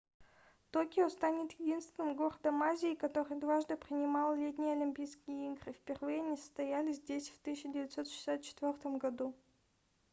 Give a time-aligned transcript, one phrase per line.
[0.71, 7.29] токио станет единственным городом азии который дважды принимал летние олимпийские игры впервые они состоялись здесь
[7.29, 9.35] в 1964 году